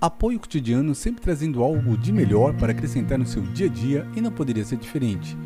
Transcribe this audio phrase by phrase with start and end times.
[0.00, 4.20] Apoio cotidiano sempre trazendo algo de melhor para acrescentar no seu dia a dia e
[4.20, 5.36] não poderia ser diferente.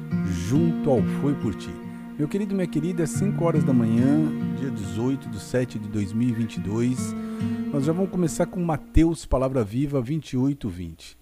[0.46, 1.70] Junto ao Foi Por Ti.
[2.18, 4.30] Meu querido, minha querida, 5 horas da manhã,
[4.60, 7.14] dia 18 de 7 de 2022.
[7.72, 11.16] Nós já vamos começar com Mateus, Palavra Viva 28, 20.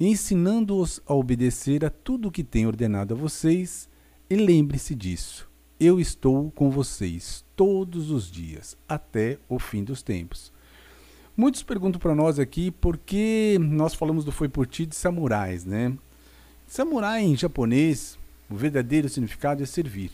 [0.00, 3.88] Ensinando-os a obedecer a tudo o que tenho ordenado a vocês,
[4.28, 5.48] e lembre-se disso.
[5.78, 10.52] Eu estou com vocês todos os dias, até o fim dos tempos.
[11.34, 15.64] Muitos perguntam para nós aqui por que nós falamos do Foi Por Ti de samurais,
[15.64, 15.96] né?
[16.66, 18.18] Samurai em japonês,
[18.50, 20.10] o verdadeiro significado é servir.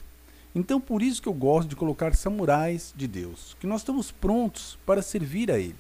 [0.55, 4.78] Então por isso que eu gosto de colocar samurais de Deus, que nós estamos prontos
[4.87, 5.75] para servir a Ele.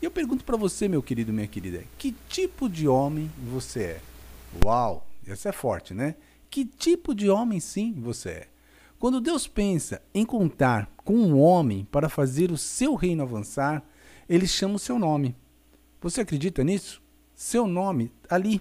[0.00, 4.00] E eu pergunto para você, meu querido, minha querida, que tipo de homem você é?
[4.64, 6.16] Uau, essa é forte, né?
[6.50, 8.48] Que tipo de homem sim você é?
[8.98, 13.84] Quando Deus pensa em contar com um homem para fazer o seu reino avançar,
[14.28, 15.36] ele chama o seu nome.
[16.00, 17.02] Você acredita nisso?
[17.34, 18.60] Seu nome ali.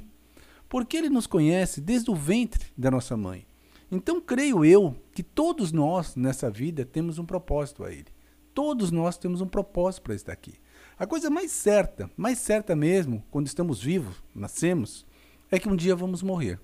[0.69, 3.45] Porque ele nos conhece desde o ventre da nossa mãe.
[3.91, 8.07] Então creio eu que todos nós nessa vida temos um propósito a ele.
[8.53, 10.53] Todos nós temos um propósito para estar aqui.
[10.97, 15.05] A coisa mais certa, mais certa mesmo, quando estamos vivos, nascemos,
[15.49, 16.59] é que um dia vamos morrer.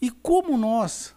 [0.00, 1.14] E como nós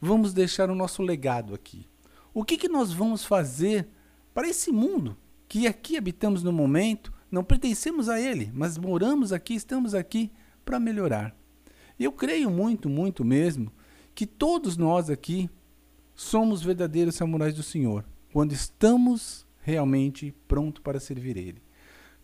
[0.00, 1.86] vamos deixar o nosso legado aqui?
[2.32, 3.88] O que, que nós vamos fazer
[4.32, 5.16] para esse mundo
[5.48, 10.30] que aqui habitamos no momento, não pertencemos a ele, mas moramos aqui, estamos aqui
[10.64, 11.34] para melhorar.
[11.98, 13.72] Eu creio muito, muito mesmo,
[14.14, 15.48] que todos nós aqui
[16.14, 21.62] somos verdadeiros samurais do Senhor, quando estamos realmente prontos para servir Ele.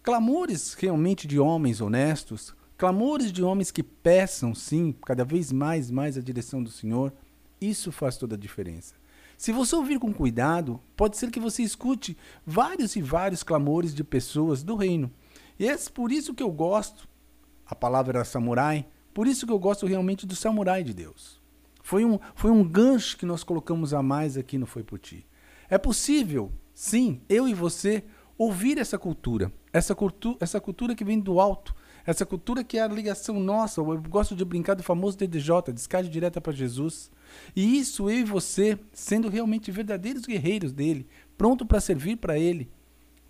[0.02, 6.18] Clamores realmente de homens honestos, clamores de homens que peçam, sim, cada vez mais, mais
[6.18, 7.12] a direção do Senhor,
[7.60, 8.94] isso faz toda a diferença.
[9.36, 14.04] Se você ouvir com cuidado, pode ser que você escute vários e vários clamores de
[14.04, 15.10] pessoas do reino.
[15.58, 17.08] E é por isso que eu gosto,
[17.66, 21.40] a palavra era samurai, por isso que eu gosto realmente do samurai de Deus.
[21.82, 25.26] Foi um, foi um gancho que nós colocamos a mais aqui no Foi Por Ti.
[25.68, 28.04] É possível, sim, eu e você,
[28.38, 31.74] ouvir essa cultura, essa, cultu essa cultura que vem do alto,
[32.06, 36.10] essa cultura que é a ligação nossa, eu gosto de brincar do famoso DDJ, descarte
[36.10, 37.10] direta para Jesus.
[37.56, 41.06] E isso eu e você, sendo realmente verdadeiros guerreiros dele,
[41.38, 42.70] pronto para servir para ele,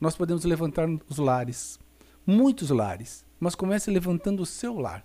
[0.01, 1.79] nós podemos levantar os lares,
[2.27, 5.05] muitos lares, mas comece levantando o seu lar.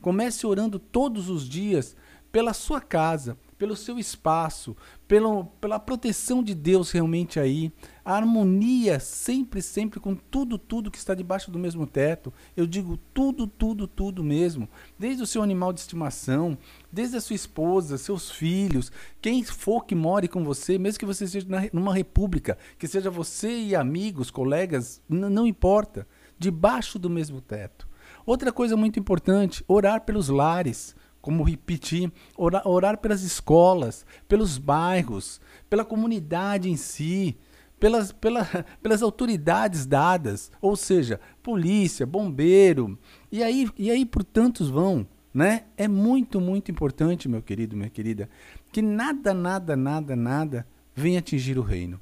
[0.00, 1.96] Comece orando todos os dias
[2.30, 4.76] pela sua casa, pelo seu espaço,
[5.06, 7.72] pelo, pela proteção de Deus realmente aí,
[8.04, 12.32] a harmonia sempre, sempre com tudo, tudo que está debaixo do mesmo teto.
[12.56, 14.68] Eu digo tudo, tudo, tudo mesmo.
[14.98, 16.56] Desde o seu animal de estimação,
[16.90, 21.26] desde a sua esposa, seus filhos, quem for que more com você, mesmo que você
[21.26, 26.06] seja numa república, que seja você e amigos, colegas, não importa,
[26.38, 27.88] debaixo do mesmo teto.
[28.24, 30.94] Outra coisa muito importante, orar pelos lares
[31.28, 37.36] como repetir, orar, orar pelas escolas, pelos bairros, pela comunidade em si,
[37.78, 38.46] pelas, pela,
[38.82, 42.98] pelas autoridades dadas, ou seja, polícia, bombeiro,
[43.30, 45.06] e aí, e aí por tantos vão.
[45.34, 45.64] Né?
[45.76, 48.26] É muito, muito importante, meu querido, minha querida,
[48.72, 52.00] que nada, nada, nada, nada venha atingir o reino.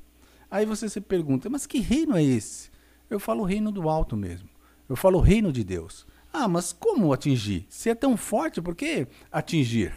[0.48, 2.70] Aí você se pergunta, mas que reino é esse?
[3.10, 4.48] Eu falo o reino do alto mesmo.
[4.88, 6.06] Eu falo o reino de Deus.
[6.38, 7.64] Ah, mas como atingir?
[7.70, 9.94] Se é tão forte, por que atingir?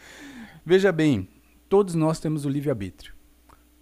[0.62, 1.26] Veja bem,
[1.70, 3.14] todos nós temos o livre-arbítrio.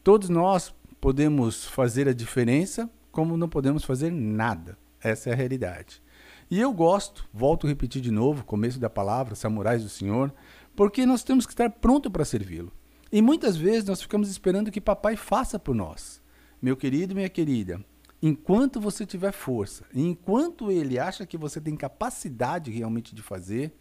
[0.04, 4.78] Todos nós podemos fazer a diferença, como não podemos fazer nada.
[5.02, 6.00] Essa é a realidade.
[6.48, 10.32] E eu gosto, volto a repetir de novo, começo da palavra, samurais do Senhor,
[10.76, 12.70] porque nós temos que estar pronto para servi-lo.
[13.10, 16.22] E muitas vezes nós ficamos esperando que papai faça por nós.
[16.62, 17.84] Meu querido, minha querida,
[18.22, 23.72] enquanto você tiver força, enquanto ele acha que você tem capacidade realmente de fazer,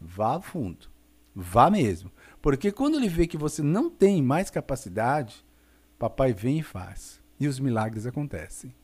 [0.00, 0.88] vá a fundo.
[1.34, 2.10] Vá mesmo.
[2.42, 5.44] Porque quando ele vê que você não tem mais capacidade,
[5.98, 7.20] papai vem e faz.
[7.38, 8.74] E os milagres acontecem.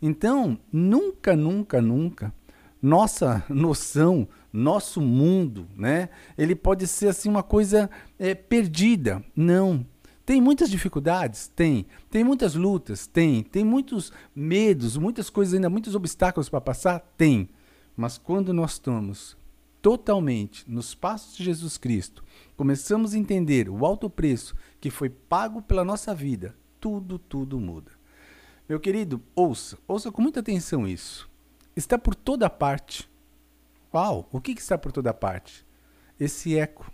[0.00, 2.32] Então, nunca, nunca, nunca,
[2.80, 6.08] nossa noção, nosso mundo, né?
[6.36, 9.22] Ele pode ser assim uma coisa é, perdida.
[9.34, 9.84] Não.
[10.28, 11.48] Tem muitas dificuldades?
[11.48, 11.86] Tem.
[12.10, 13.06] Tem muitas lutas?
[13.06, 13.42] Tem.
[13.42, 17.00] Tem muitos medos, muitas coisas ainda, muitos obstáculos para passar?
[17.16, 17.48] Tem.
[17.96, 19.38] Mas quando nós estamos
[19.80, 22.22] totalmente nos passos de Jesus Cristo,
[22.58, 27.90] começamos a entender o alto preço que foi pago pela nossa vida, tudo, tudo muda.
[28.68, 31.26] Meu querido, ouça, ouça com muita atenção isso.
[31.74, 33.08] Está por toda parte.
[33.94, 35.64] Uau, o que, que está por toda parte?
[36.20, 36.92] Esse eco.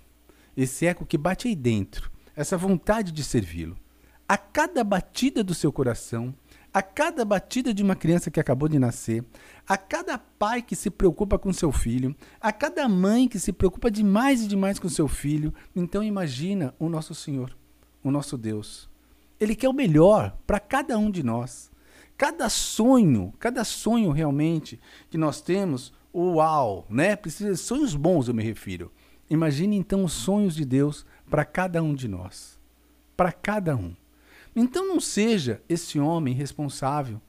[0.56, 3.76] Esse eco que bate aí dentro essa vontade de servi-lo.
[4.28, 6.34] A cada batida do seu coração,
[6.72, 9.24] a cada batida de uma criança que acabou de nascer,
[9.66, 13.90] a cada pai que se preocupa com seu filho, a cada mãe que se preocupa
[13.90, 15.54] demais e demais com seu filho.
[15.76, 17.56] Então imagina o nosso Senhor,
[18.02, 18.88] o nosso Deus.
[19.38, 21.70] Ele quer o melhor para cada um de nós.
[22.16, 27.14] Cada sonho, cada sonho realmente que nós temos, uau, né?
[27.14, 28.90] Precisa sonhos bons, eu me refiro.
[29.28, 32.58] Imagine então os sonhos de Deus para cada um de nós.
[33.16, 33.94] Para cada um.
[34.54, 37.20] Então não seja esse homem responsável.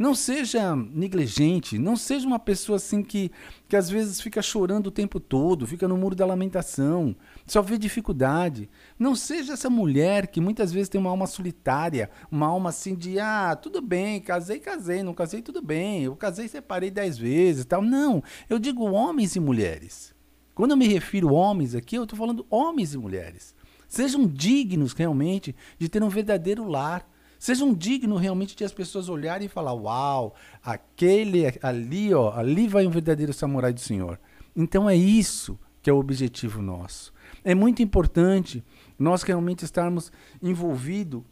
[0.00, 3.30] Não seja negligente, não seja uma pessoa assim que,
[3.68, 7.14] que às vezes fica chorando o tempo todo, fica no muro da lamentação,
[7.46, 8.70] só vê dificuldade.
[8.98, 13.20] Não seja essa mulher que muitas vezes tem uma alma solitária, uma alma assim de,
[13.20, 17.82] ah, tudo bem, casei, casei, não casei, tudo bem, eu casei, separei dez vezes tal.
[17.82, 20.14] Não, eu digo homens e mulheres.
[20.54, 23.54] Quando eu me refiro homens aqui, eu estou falando homens e mulheres.
[23.88, 27.08] Sejam dignos realmente de ter um verdadeiro lar.
[27.38, 32.86] Sejam dignos realmente de as pessoas olharem e falar: Uau, aquele ali, ó, ali vai
[32.86, 34.20] um verdadeiro samurai do Senhor.
[34.54, 37.12] Então é isso que é o objetivo nosso.
[37.42, 38.62] É muito importante
[38.98, 40.12] nós realmente estarmos
[40.42, 41.22] envolvidos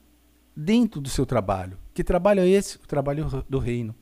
[0.57, 1.79] dentro do seu trabalho.
[1.95, 2.77] Que trabalho é esse?
[2.77, 3.95] O trabalho do reino.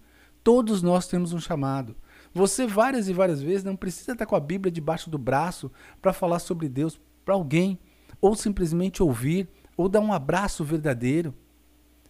[0.42, 1.96] Todos nós temos um chamado.
[2.36, 5.72] Você várias e várias vezes não precisa estar com a Bíblia debaixo do braço
[6.02, 7.78] para falar sobre Deus para alguém
[8.20, 11.34] ou simplesmente ouvir, ou dar um abraço verdadeiro.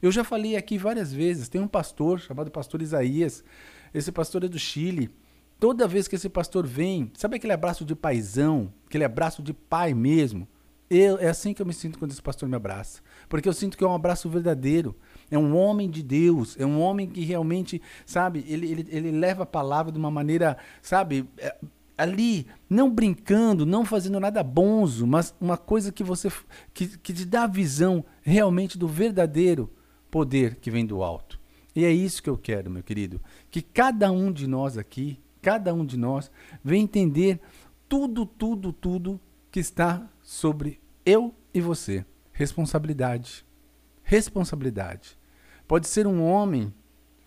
[0.03, 3.45] Eu já falei aqui várias vezes, tem um pastor chamado pastor Isaías,
[3.95, 5.15] esse pastor é do Chile.
[5.61, 9.95] Toda vez que esse pastor vem, sabe aquele abraço de paisão, aquele abraço de pai
[9.95, 10.49] mesmo?
[10.89, 13.01] Eu, é assim que eu me sinto quando esse pastor me abraça.
[13.29, 14.95] Porque eu sinto que é um abraço verdadeiro.
[15.31, 16.57] É um homem de Deus.
[16.59, 20.57] É um homem que realmente, sabe, ele, ele, ele leva a palavra de uma maneira,
[20.81, 21.57] sabe, é,
[21.97, 26.31] ali, não brincando, não fazendo nada bonzo, mas uma coisa que você
[26.75, 29.73] que, que te dá a visão realmente do verdadeiro
[30.11, 31.41] poder que vem do alto.
[31.75, 35.75] E é isso que eu quero, meu querido, que cada um de nós aqui, cada
[35.75, 36.31] um de nós,
[36.63, 37.41] venha entender
[37.89, 42.05] tudo, tudo, tudo que está sobre eu e você.
[42.33, 43.47] Responsabilidade.
[44.03, 45.17] Responsabilidade.
[45.67, 46.75] Pode ser um homem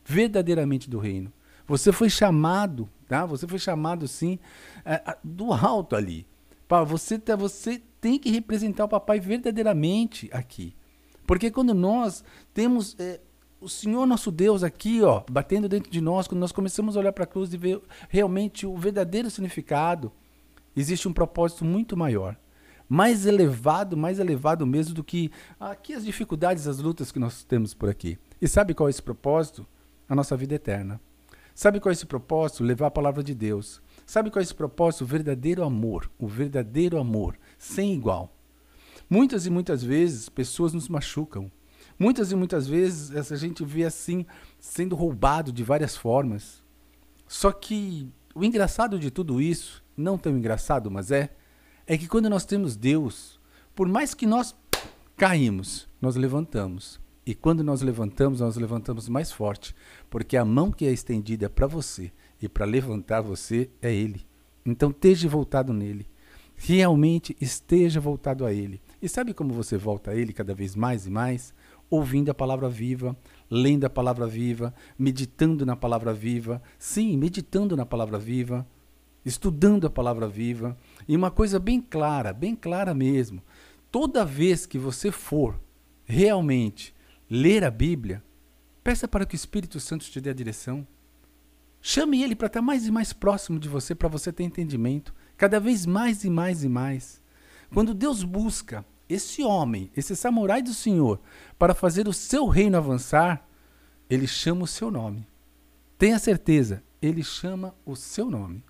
[0.06, 1.34] verdadeiramente do reino.
[1.66, 3.26] Você foi chamado Tá?
[3.26, 4.38] Você foi chamado sim
[4.86, 6.28] é, do alto ali.
[6.86, 10.76] Você, tá, você tem que representar o papai verdadeiramente aqui.
[11.26, 12.24] Porque quando nós
[12.54, 13.20] temos é,
[13.60, 17.12] o Senhor nosso Deus aqui, ó, batendo dentro de nós, quando nós começamos a olhar
[17.12, 20.12] para a cruz e ver realmente o verdadeiro significado,
[20.76, 22.38] existe um propósito muito maior.
[22.90, 27.74] Mais elevado, mais elevado mesmo do que aqui as dificuldades, as lutas que nós temos
[27.74, 28.18] por aqui.
[28.42, 29.66] E sabe qual é esse propósito?
[30.10, 31.00] A nossa vida eterna.
[31.54, 32.64] Sabe qual é esse propósito?
[32.64, 33.82] Levar a palavra de Deus.
[34.06, 35.04] Sabe qual é esse propósito?
[35.04, 36.10] O verdadeiro amor.
[36.18, 38.34] O verdadeiro amor, sem igual.
[39.10, 41.52] Muitas e muitas vezes pessoas nos machucam.
[42.00, 44.26] Muitas e muitas vezes a gente vê assim,
[44.58, 46.64] sendo roubado de várias formas.
[47.28, 51.30] Só que o engraçado de tudo isso, não tão engraçado, mas é,
[51.90, 53.40] é que quando nós temos Deus,
[53.74, 54.56] por mais que nós
[55.18, 57.02] caímos, nós levantamos.
[57.26, 59.76] E quando nós levantamos, nós levantamos mais forte,
[60.08, 64.24] porque a mão que é estendida para você e para levantar você é Ele.
[64.64, 66.06] Então esteja voltado nele.
[66.56, 68.80] Realmente esteja voltado a Ele.
[69.02, 71.56] E sabe como você volta a Ele cada vez mais e mais?
[71.90, 73.18] Ouvindo a palavra viva,
[73.50, 76.62] lendo a palavra viva, meditando na palavra viva.
[76.78, 78.68] Sim, meditando na palavra viva,
[79.26, 80.78] estudando a palavra viva.
[81.08, 83.42] E uma coisa bem clara, bem clara mesmo.
[83.92, 85.60] Toda vez que você for
[86.06, 86.94] realmente
[87.30, 88.24] ler a Bíblia,
[88.84, 90.88] peça para que o Espírito Santo te dê a direção.
[91.82, 95.60] Chame ele para estar mais e mais próximo de você, para você ter entendimento, cada
[95.60, 97.22] vez mais e mais e mais.
[97.74, 101.20] Quando Deus busca esse homem, esse samurai do Senhor,
[101.58, 103.48] para fazer o seu reino avançar,
[104.10, 105.28] ele chama o seu nome.
[105.98, 108.64] Tenha certeza, ele chama o seu nome.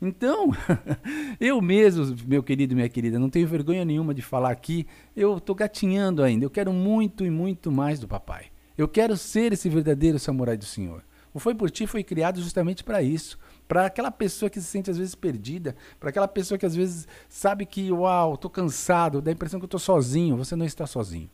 [0.00, 0.50] Então,
[1.38, 5.36] eu mesmo, meu querido e minha querida, não tenho vergonha nenhuma de falar aqui, eu
[5.36, 8.46] estou gatinhando ainda, eu quero muito e muito mais do papai.
[8.78, 11.04] Eu quero ser esse verdadeiro samurai do Senhor.
[11.34, 13.38] O Foi Por Ti foi criado justamente para isso.
[13.68, 17.06] Para aquela pessoa que se sente às vezes perdida, para aquela pessoa que às vezes
[17.28, 20.36] sabe que, uau, estou cansado, dá a impressão que estou sozinho.
[20.36, 21.30] Você não está sozinho.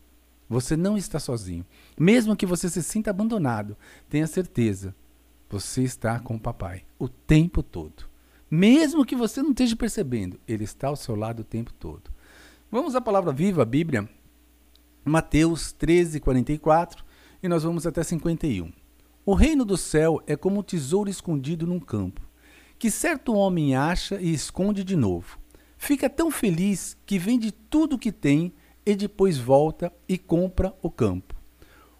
[0.48, 1.64] Você não está sozinho.
[1.98, 3.76] Mesmo que você se sinta abandonado,
[4.08, 4.94] tenha certeza,
[5.48, 8.15] você está com o papai o tempo todo.
[8.50, 12.10] Mesmo que você não esteja percebendo, ele está ao seu lado o tempo todo.
[12.70, 14.08] Vamos à palavra viva, a Bíblia,
[15.04, 17.04] Mateus 13, 44,
[17.42, 18.72] e nós vamos até 51.
[19.24, 22.20] O reino do céu é como um tesouro escondido num campo,
[22.78, 25.38] que certo homem acha e esconde de novo.
[25.76, 28.52] Fica tão feliz que vende tudo o que tem
[28.84, 31.34] e depois volta e compra o campo.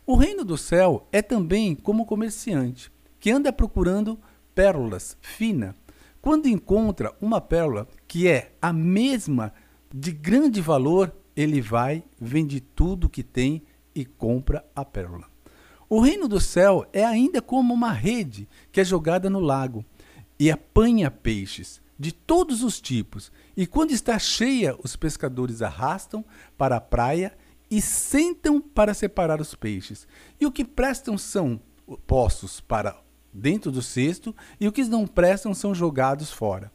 [0.07, 4.17] O reino do céu é também como comerciante que anda procurando
[4.55, 5.75] pérolas finas.
[6.27, 9.55] Quando encontra uma pérola que é a mesma
[9.95, 13.63] de grande valor, ele vai, vende tudo que tem
[13.95, 15.31] e compra a pérola.
[15.89, 19.85] O reino do céu é ainda como uma rede que é jogada no lago
[20.37, 23.31] e apanha peixes de todos os tipos.
[23.57, 26.25] E quando está cheia, os pescadores arrastam
[26.59, 27.39] para a praia
[27.71, 30.09] e sentam para separar os peixes.
[30.41, 31.61] E o que prestam são
[32.05, 33.01] postos para
[33.37, 36.73] dentro do cesto, e o que não prestam são jogados fora.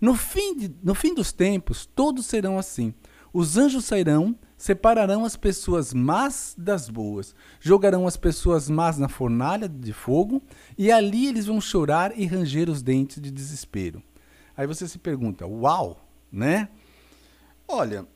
[0.00, 2.94] No fim, de, no fim dos tempos, todos serão assim.
[3.32, 9.68] Os anjos sairão, separarão as pessoas más das boas, jogarão as pessoas más na fornalha
[9.68, 10.42] de fogo,
[10.78, 14.02] e ali eles vão chorar e ranger os dentes de desespero.
[14.56, 16.68] Aí você se pergunta, uau, né?
[17.66, 18.06] Olha,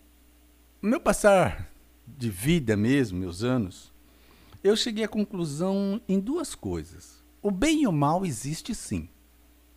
[0.81, 1.69] meu passar
[2.07, 3.93] de vida mesmo, meus anos,
[4.62, 7.25] eu cheguei à conclusão em duas coisas.
[7.42, 9.09] O bem e o mal existe sim.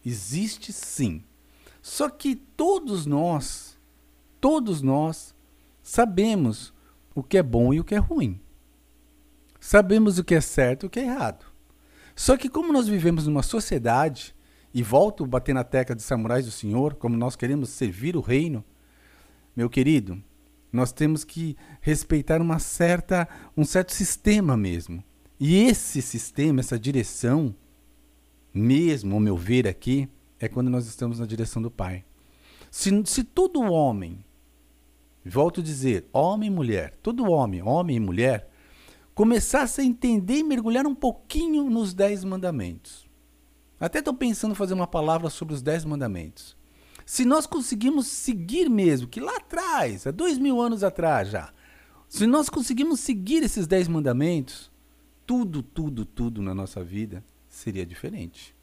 [0.06, 1.24] Existe sim.
[1.82, 3.78] Só que todos nós,
[4.40, 5.36] todos nós
[5.82, 6.74] sabemos
[7.14, 8.40] o que é bom e o que é ruim.
[9.60, 11.46] Sabemos o que é certo e o que é errado.
[12.16, 14.36] Só que como nós vivemos numa sociedade,
[14.74, 18.22] e volto a bater na tecla de samurais do Senhor, como nós queremos servir o
[18.22, 18.64] reino,
[19.56, 20.22] meu querido,
[20.72, 25.04] nós temos que respeitar uma certa, um certo sistema mesmo.
[25.44, 27.56] E esse sistema, essa direção,
[28.54, 30.08] mesmo, ao meu ver aqui,
[30.40, 32.06] é quando nós estamos na direção do Pai.
[32.70, 34.24] Se, se todo homem,
[35.26, 38.52] volto a dizer, homem e mulher, todo homem, homem e mulher,
[39.16, 43.10] começasse a entender e mergulhar um pouquinho nos dez mandamentos.
[43.80, 46.56] Até estou pensando em fazer uma palavra sobre os dez mandamentos.
[47.04, 51.52] Se nós conseguimos seguir mesmo, que lá atrás, há dois mil anos atrás já,
[52.08, 54.71] se nós conseguimos seguir esses dez mandamentos,
[55.26, 58.56] tudo, tudo, tudo na nossa vida seria diferente.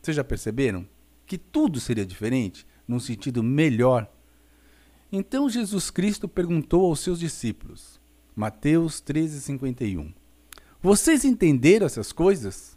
[0.00, 0.86] Vocês já perceberam?
[1.26, 4.10] Que tudo seria diferente, num sentido melhor.
[5.10, 8.00] Então Jesus Cristo perguntou aos seus discípulos,
[8.34, 10.12] Mateus 13,51,
[10.82, 12.76] Vocês entenderam essas coisas?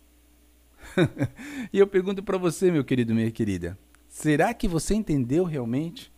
[1.73, 3.77] e eu pergunto para você, meu querido, minha querida,
[4.17, 6.11] Será que você entendeu realmente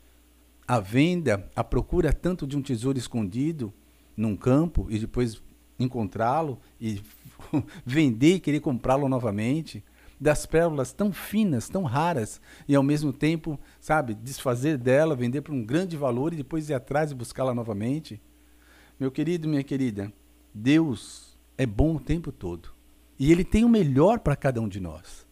[0.66, 3.74] a venda, a procura tanto de um tesouro escondido
[4.16, 5.42] num campo e depois
[5.79, 7.01] encontrá-lo e
[7.86, 9.83] vender e querer comprá-lo novamente?
[10.19, 15.53] Das pérolas tão finas, tão raras e ao mesmo tempo, sabe, desfazer dela, vender por
[15.53, 18.21] um grande valor e depois ir atrás e buscá-la novamente?
[19.00, 20.12] Meu querido, minha querida,
[20.53, 22.69] Deus é bom o tempo todo
[23.17, 25.25] e Ele tem o melhor para cada um de nós.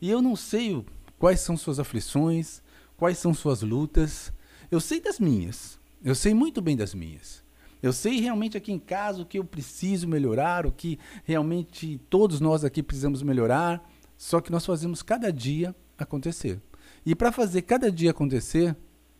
[0.00, 0.84] E eu não sei
[1.18, 2.60] quais são suas aflições,
[2.96, 4.32] quais são suas lutas.
[4.70, 7.41] Eu sei das minhas, eu sei muito bem das minhas.
[7.82, 12.40] Eu sei realmente aqui em casa o que eu preciso melhorar, o que realmente todos
[12.40, 16.60] nós aqui precisamos melhorar, só que nós fazemos cada dia acontecer.
[17.04, 18.76] E para fazer cada dia acontecer,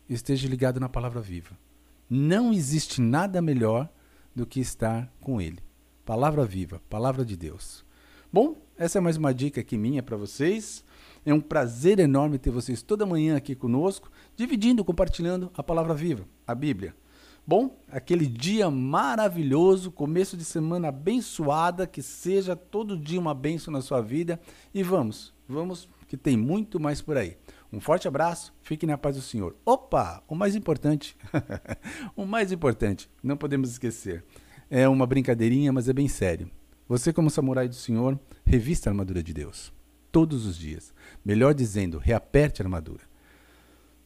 [0.08, 1.58] esteja ligado na palavra viva.
[2.08, 3.88] Não existe nada melhor
[4.34, 5.58] do que estar com Ele.
[6.04, 7.84] Palavra viva, palavra de Deus.
[8.32, 10.84] Bom, essa é mais uma dica aqui minha para vocês.
[11.24, 16.26] É um prazer enorme ter vocês toda manhã aqui conosco, dividindo, compartilhando a palavra viva,
[16.46, 16.94] a Bíblia.
[17.44, 23.80] Bom, aquele dia maravilhoso, começo de semana abençoada, que seja todo dia uma bênção na
[23.80, 24.40] sua vida.
[24.72, 27.36] E vamos, vamos, que tem muito mais por aí.
[27.72, 29.56] Um forte abraço, fique na paz do Senhor.
[29.64, 31.16] Opa, o mais importante,
[32.14, 34.24] o mais importante, não podemos esquecer.
[34.70, 36.48] É uma brincadeirinha, mas é bem sério.
[36.88, 39.72] Você, como samurai do Senhor, revista a armadura de Deus
[40.12, 40.92] todos os dias.
[41.24, 43.02] Melhor dizendo, reaperte a armadura.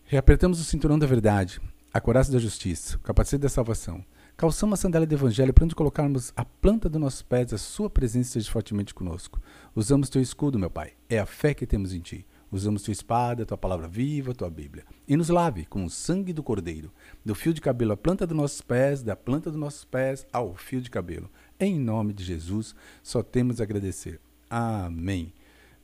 [0.04, 1.60] Reapertamos o cinturão da verdade,
[1.96, 4.04] a coraça da justiça, o capacete da salvação.
[4.36, 7.88] Calçamos a sandália do evangelho para onde colocarmos a planta dos nossos pés, a sua
[7.88, 9.40] presença esteja fortemente conosco.
[9.74, 10.92] Usamos teu escudo, meu Pai.
[11.08, 12.26] É a fé que temos em ti.
[12.52, 14.84] Usamos tua espada, tua palavra viva, tua Bíblia.
[15.08, 16.92] E nos lave com o sangue do Cordeiro,
[17.24, 20.54] do fio de cabelo à planta dos nossos pés, da planta dos nossos pés ao
[20.54, 21.30] fio de cabelo.
[21.58, 24.20] Em nome de Jesus, só temos a agradecer.
[24.50, 25.32] Amém.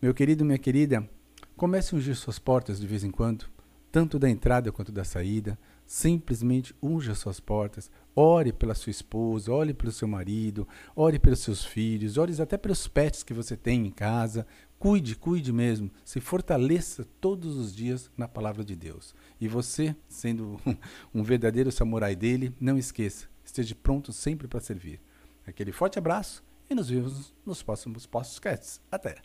[0.01, 1.09] Meu querido, minha querida,
[1.57, 3.47] comece a ungir suas portas de vez em quando,
[3.91, 5.59] tanto da entrada quanto da saída.
[5.93, 7.91] Simplesmente unja suas portas.
[8.17, 12.89] Ore pela sua esposa, ore pelo seu marido, ore pelos seus filhos, ore até pelos
[12.89, 14.47] pets que você tem em casa.
[14.79, 15.91] Cuide, cuide mesmo.
[16.03, 19.15] Se fortaleça todos os dias na palavra de Deus.
[19.39, 20.59] E você, sendo
[21.13, 24.99] um verdadeiro samurai dele, não esqueça, esteja pronto sempre para servir.
[25.47, 28.81] Aquele forte abraço e nos vemos nos próximos podcasts.
[28.91, 29.17] Até!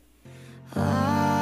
[0.76, 1.37] Ah.